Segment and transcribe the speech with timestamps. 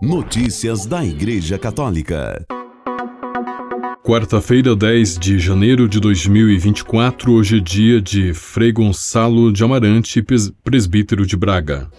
[0.00, 2.46] Notícias da Igreja Católica.
[4.00, 10.24] Quarta-feira, 10 de janeiro de 2024, hoje é dia de Frei Gonçalo de Amarante,
[10.62, 11.90] presbítero de Braga.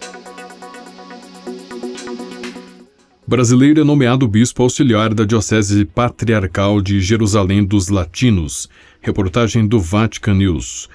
[3.26, 8.66] Brasileiro é nomeado bispo auxiliar da Diocese Patriarcal de Jerusalém dos Latinos.
[9.02, 10.88] Reportagem do Vatican News.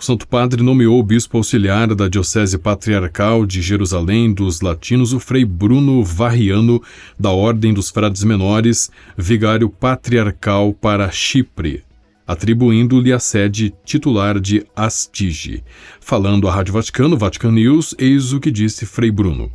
[0.00, 5.20] O Santo Padre nomeou o bispo auxiliar da Diocese Patriarcal de Jerusalém dos Latinos, o
[5.20, 6.82] Frei Bruno Varriano,
[7.18, 11.84] da Ordem dos Frades Menores, vigário patriarcal para Chipre,
[12.26, 15.62] atribuindo-lhe a sede titular de Astige.
[16.00, 19.52] Falando à Rádio Vaticano, Vatican News, eis o que disse Frei Bruno.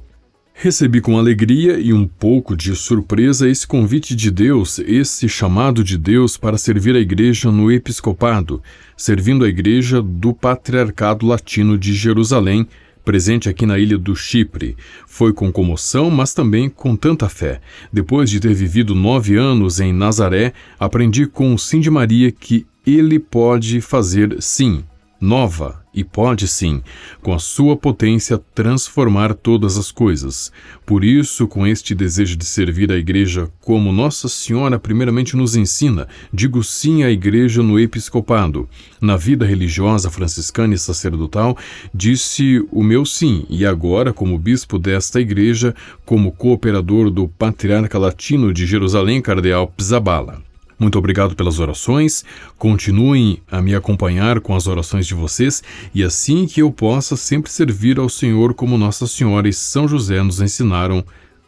[0.58, 5.98] Recebi com alegria e um pouco de surpresa esse convite de Deus, esse chamado de
[5.98, 8.64] Deus para servir a Igreja no Episcopado,
[8.96, 12.66] servindo a Igreja do Patriarcado Latino de Jerusalém,
[13.04, 14.78] presente aqui na ilha do Chipre.
[15.06, 17.60] Foi com comoção, mas também com tanta fé.
[17.92, 22.66] Depois de ter vivido nove anos em Nazaré, aprendi com o Sim de Maria que
[22.88, 24.86] ele pode fazer sim,
[25.26, 26.82] nova e pode sim,
[27.22, 30.52] com a sua potência, transformar todas as coisas.
[30.86, 36.08] Por isso, com este desejo de servir a Igreja como Nossa Senhora primeiramente nos ensina,
[36.34, 38.70] digo sim à Igreja no episcopado.
[39.00, 41.58] Na vida religiosa franciscana e sacerdotal,
[41.94, 45.74] disse o meu sim, e agora, como bispo desta Igreja,
[46.06, 50.44] como cooperador do Patriarca Latino de Jerusalém, Cardeal Pizabala.
[50.78, 52.26] Muito obrigado pelas orações.
[52.58, 57.52] Continuem a me acompanhar com as orações de vocês e assim que eu possa sempre
[57.52, 61.04] servir ao Senhor como Nossa Senhora e São José nos ensinaram.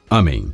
[0.10, 0.48] Amém.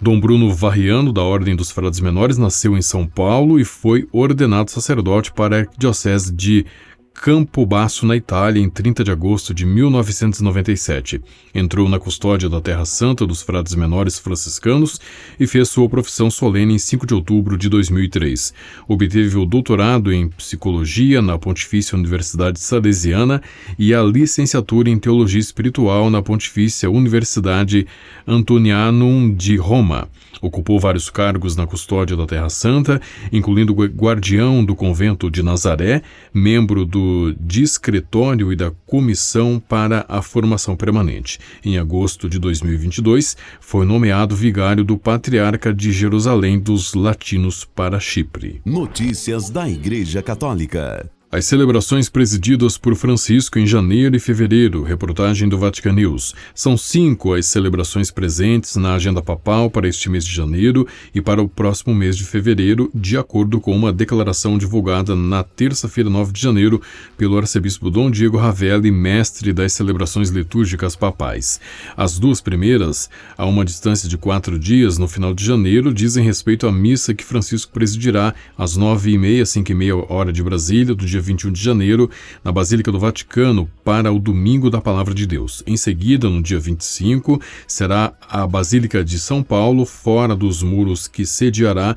[0.00, 4.70] Dom Bruno Varriano, da Ordem dos Frades Menores, nasceu em São Paulo e foi ordenado
[4.70, 6.66] sacerdote para a Arquidiocese de
[7.14, 11.22] Campobasso, na Itália, em 30 de agosto de 1997.
[11.54, 15.00] Entrou na custódia da Terra Santa dos Frades Menores Franciscanos
[15.38, 18.52] e fez sua profissão solene em 5 de outubro de 2003.
[18.86, 23.40] Obteve o doutorado em Psicologia na Pontifícia Universidade Salesiana
[23.78, 27.86] e a licenciatura em Teologia Espiritual na Pontifícia Universidade
[28.26, 30.08] Antonianum de Roma.
[30.42, 33.00] Ocupou vários cargos na custódia da Terra Santa,
[33.32, 36.02] incluindo guardião do convento de Nazaré,
[36.34, 37.03] membro do
[37.40, 41.38] Discretório e da Comissão para a Formação Permanente.
[41.64, 48.60] Em agosto de 2022, foi nomeado vigário do Patriarca de Jerusalém dos Latinos para Chipre.
[48.64, 51.10] Notícias da Igreja Católica.
[51.34, 56.32] As celebrações presididas por Francisco em janeiro e fevereiro, reportagem do Vatican News.
[56.54, 61.42] São cinco as celebrações presentes na agenda papal para este mês de janeiro e para
[61.42, 66.40] o próximo mês de fevereiro, de acordo com uma declaração divulgada na terça-feira, 9 de
[66.40, 66.80] janeiro,
[67.18, 71.58] pelo arcebispo Dom Diego Ravelli, mestre das celebrações litúrgicas papais.
[71.96, 76.68] As duas primeiras, a uma distância de quatro dias, no final de janeiro, dizem respeito
[76.68, 80.94] à missa que Francisco presidirá às nove e meia, cinco e meia hora de Brasília,
[80.94, 82.10] do dia 21 de janeiro,
[82.44, 85.62] na Basílica do Vaticano, para o Domingo da Palavra de Deus.
[85.66, 91.26] Em seguida, no dia 25, será a Basílica de São Paulo, fora dos muros, que
[91.26, 91.96] sediará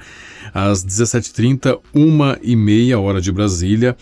[0.53, 3.95] às 17h30, uma e meia hora de Brasília,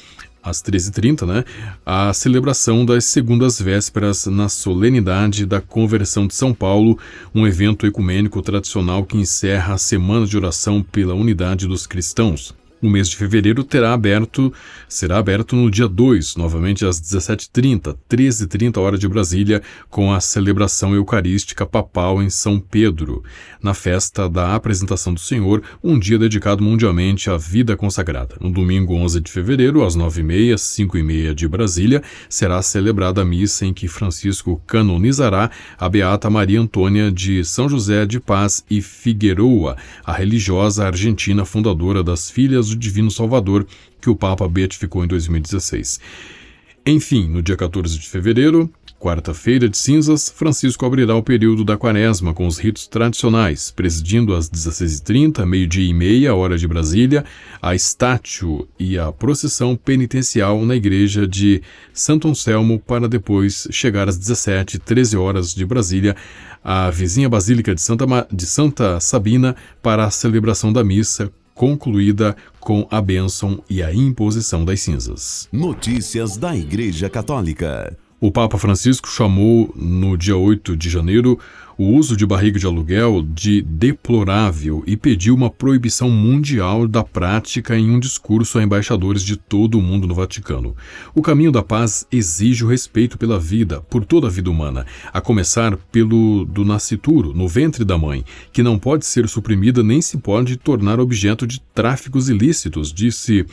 [0.45, 1.43] às 13h30, né,
[1.83, 6.99] a celebração das segundas vésperas na solenidade da Conversão de São Paulo,
[7.33, 12.53] um evento ecumênico tradicional que encerra a Semana de Oração pela Unidade dos Cristãos.
[12.85, 14.53] O mês de fevereiro terá aberto,
[14.87, 20.93] será aberto no dia 2, novamente às 17h30, 13h30 hora de Brasília, com a celebração
[20.93, 23.23] eucarística papal em São Pedro,
[23.59, 28.35] na festa da apresentação do Senhor, um dia dedicado mundialmente à vida consagrada.
[28.39, 33.73] No domingo 11 de fevereiro, às 9h30, 5h30 de Brasília, será celebrada a missa em
[33.73, 39.75] que Francisco canonizará a Beata Maria Antônia de São José de Paz e Figueroa,
[40.05, 43.65] a religiosa argentina fundadora das Filhas Divino Salvador,
[44.01, 45.99] que o Papa beatificou em 2016.
[46.87, 52.31] Enfim, no dia 14 de fevereiro, quarta-feira de cinzas, Francisco abrirá o período da quaresma
[52.31, 57.25] com os ritos tradicionais, presidindo às 16h30, meio-dia e meia, hora de Brasília,
[57.59, 61.61] a estátua e a procissão penitencial na igreja de
[61.91, 66.15] Santo Anselmo, para depois chegar às 17 13 horas de Brasília,
[66.63, 72.85] à vizinha Basílica de Santa, de Santa Sabina, para a celebração da missa concluída com
[72.91, 75.47] a bênção e a imposição das cinzas.
[75.51, 77.97] Notícias da Igreja Católica.
[78.19, 81.39] O Papa Francisco chamou, no dia 8 de janeiro,
[81.77, 87.77] o uso de barriga de aluguel de deplorável e pediu uma proibição mundial da prática
[87.77, 90.75] em um discurso a embaixadores de todo o mundo no Vaticano.
[91.13, 95.19] O caminho da paz exige o respeito pela vida, por toda a vida humana, a
[95.19, 98.23] começar pelo do nascituro, no ventre da mãe,
[98.53, 103.45] que não pode ser suprimida nem se pode tornar objeto de tráficos ilícitos, disse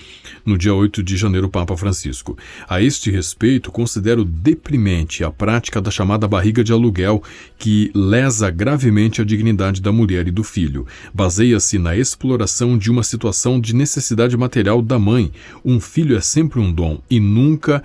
[0.45, 2.39] no dia 8 de janeiro o Papa Francisco.
[2.69, 7.23] A este respeito, considero deprimente a prática da chamada barriga de aluguel,
[7.59, 10.87] que lesa gravemente a dignidade da mulher e do filho.
[11.15, 15.33] Baseia-se na exploração de uma situação de necessidade material da mãe.
[15.65, 17.83] Um filho é sempre um dom e nunca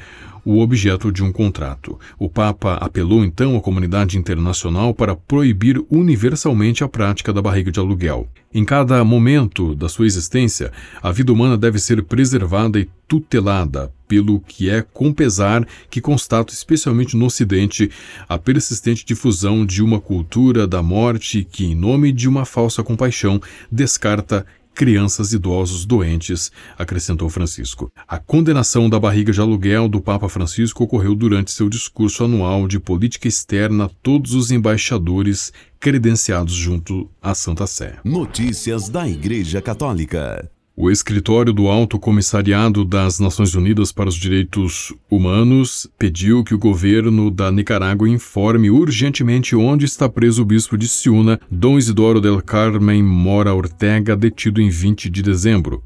[0.47, 1.99] o objeto de um contrato.
[2.17, 7.81] O Papa apelou então à comunidade internacional para proibir universalmente a prática da barriga de
[7.81, 8.29] aluguel.
[8.53, 10.71] Em cada momento da sua existência,
[11.03, 16.53] a vida humana deve ser preservada e tutelada, pelo que é com pesar que constato,
[16.53, 17.91] especialmente no Ocidente,
[18.27, 23.41] a persistente difusão de uma cultura da morte que, em nome de uma falsa compaixão,
[23.69, 24.45] descarta
[24.77, 27.91] crianças, idosos, doentes, acrescentou Francisco.
[28.07, 32.79] A condenação da barriga de aluguel do Papa Francisco ocorreu durante seu discurso anual de
[32.79, 37.95] política externa a todos os embaixadores credenciados junto à Santa Sé.
[38.03, 40.49] Notícias da Igreja Católica.
[40.79, 46.59] O escritório do Alto Comissariado das Nações Unidas para os Direitos Humanos pediu que o
[46.59, 52.43] governo da Nicarágua informe urgentemente onde está preso o bispo de Ciúna, Dom Isidoro del
[52.43, 55.81] Carmen Mora Ortega, detido em 20 de dezembro.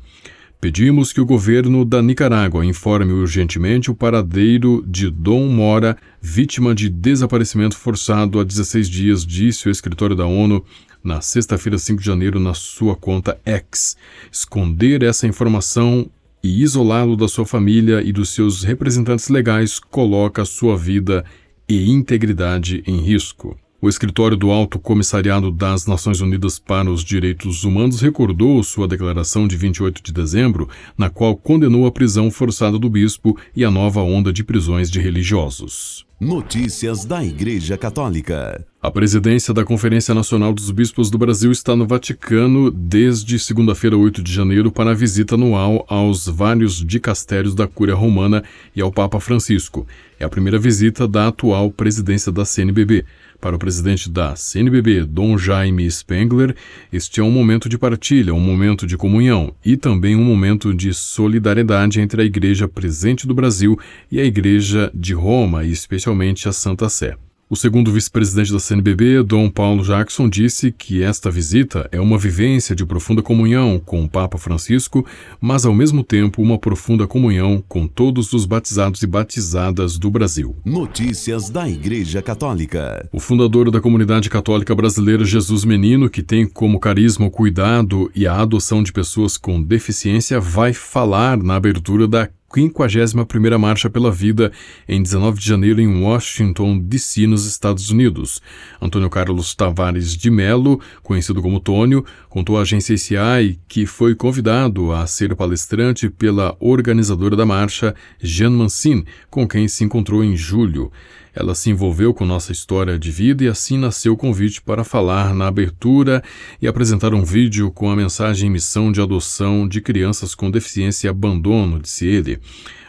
[0.62, 6.88] Pedimos que o governo da Nicarágua informe urgentemente o paradeiro de Dom Mora, vítima de
[6.88, 10.64] desaparecimento forçado há 16 dias, disse o escritório da ONU
[11.04, 13.98] na sexta-feira, 5 de janeiro, na sua conta X.
[14.32, 16.08] Esconder essa informação
[16.44, 21.26] e isolá-lo da sua família e dos seus representantes legais coloca sua vida
[21.68, 23.58] e integridade em risco.
[23.84, 29.48] O escritório do Alto Comissariado das Nações Unidas para os Direitos Humanos recordou sua declaração
[29.48, 34.04] de 28 de dezembro, na qual condenou a prisão forçada do bispo e a nova
[34.04, 36.06] onda de prisões de religiosos.
[36.20, 38.64] Notícias da Igreja Católica.
[38.80, 44.22] A presidência da Conferência Nacional dos Bispos do Brasil está no Vaticano desde segunda-feira, 8
[44.22, 48.44] de janeiro, para a visita anual aos vários dicastérios da Cúria Romana
[48.76, 49.88] e ao Papa Francisco.
[50.20, 53.04] É a primeira visita da atual presidência da CNBB.
[53.42, 56.56] Para o presidente da CNBB, Dom Jaime Spengler,
[56.94, 60.94] este é um momento de partilha, um momento de comunhão e também um momento de
[60.94, 63.80] solidariedade entre a Igreja presente do Brasil
[64.12, 67.18] e a Igreja de Roma, e especialmente a Santa Sé.
[67.52, 72.74] O segundo vice-presidente da CNBB, Dom Paulo Jackson, disse que esta visita é uma vivência
[72.74, 75.06] de profunda comunhão com o Papa Francisco,
[75.42, 80.56] mas ao mesmo tempo uma profunda comunhão com todos os batizados e batizadas do Brasil.
[80.64, 83.10] Notícias da Igreja Católica.
[83.12, 88.26] O fundador da comunidade católica brasileira, Jesus Menino, que tem como carisma o cuidado e
[88.26, 94.52] a adoção de pessoas com deficiência, vai falar na abertura da 51ª Marcha pela Vida
[94.88, 98.42] em 19 de janeiro em Washington, D.C., nos Estados Unidos.
[98.82, 104.92] Antônio Carlos Tavares de Melo, conhecido como Tônio, contou à agência ICI que foi convidado
[104.92, 110.92] a ser palestrante pela organizadora da marcha, Jean Mancin, com quem se encontrou em julho.
[111.34, 115.34] Ela se envolveu com nossa história de vida e assim nasceu o convite para falar
[115.34, 116.22] na abertura
[116.62, 121.10] e apresentar um vídeo com a mensagem missão de adoção de crianças com deficiência e
[121.10, 122.40] abandono, disse ele.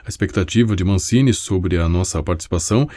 [0.04, 2.88] A expectativa de Mancini sobre a nossa participação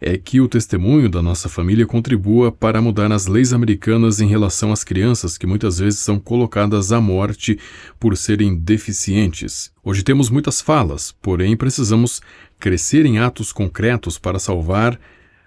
[0.00, 4.72] é que o testemunho da nossa família contribua para mudar as leis americanas em relação
[4.72, 7.58] às crianças que muitas vezes são colocadas à morte
[7.98, 9.72] por serem deficientes.
[9.82, 12.20] Hoje temos muitas falas, porém precisamos
[12.58, 14.98] crescer em atos concretos para salvar,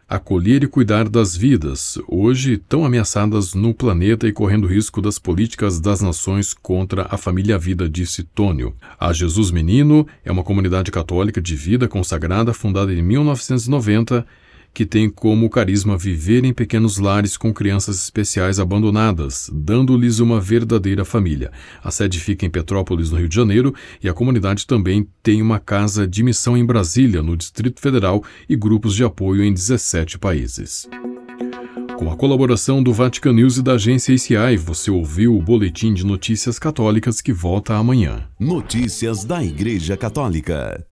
[0.07, 5.81] acolher e cuidar das vidas, hoje tão ameaçadas no planeta e correndo risco das políticas
[5.81, 8.73] das nações contra a família vida, disse Tônio.
[8.97, 14.25] A Jesus Menino é uma comunidade católica de vida consagrada fundada em 1990
[14.77, 21.03] que tem como carisma viver em pequenos lares com crianças especiais abandonadas, dando-lhes uma verdadeira
[21.03, 21.51] família.
[21.83, 25.57] A sede fica em Petrópolis, no Rio de Janeiro, e a comunidade também tem uma
[25.59, 30.87] casa de missão em Brasília, no Distrito Federal, e grupos de apoio em 17 países.
[31.97, 36.05] Com a colaboração do Vatican News e da agência ACI, você ouviu o Boletim de
[36.05, 38.25] Notícias Católicas que volta amanhã.
[38.39, 40.87] Notícias da Igreja Católica.